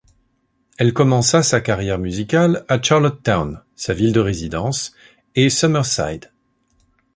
[0.79, 4.93] Elle commença sa carrière musicale à Charlottetown, sa ville de résidence,
[5.35, 6.31] et Summerside.